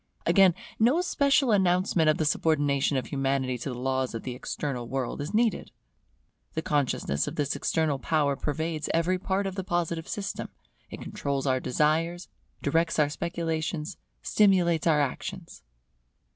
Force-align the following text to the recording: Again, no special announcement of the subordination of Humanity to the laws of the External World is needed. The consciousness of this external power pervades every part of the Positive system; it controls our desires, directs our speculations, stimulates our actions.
Again, 0.25 0.55
no 0.79 1.01
special 1.01 1.51
announcement 1.51 2.09
of 2.09 2.17
the 2.17 2.25
subordination 2.25 2.97
of 2.97 3.05
Humanity 3.05 3.55
to 3.59 3.69
the 3.69 3.77
laws 3.77 4.15
of 4.15 4.23
the 4.23 4.33
External 4.33 4.87
World 4.87 5.21
is 5.21 5.31
needed. 5.31 5.69
The 6.55 6.63
consciousness 6.63 7.27
of 7.27 7.35
this 7.35 7.55
external 7.55 7.99
power 7.99 8.35
pervades 8.35 8.89
every 8.95 9.19
part 9.19 9.45
of 9.45 9.53
the 9.53 9.63
Positive 9.63 10.07
system; 10.07 10.49
it 10.89 11.01
controls 11.03 11.45
our 11.45 11.59
desires, 11.59 12.29
directs 12.63 12.97
our 12.97 13.09
speculations, 13.09 13.95
stimulates 14.23 14.87
our 14.87 14.99
actions. 14.99 15.61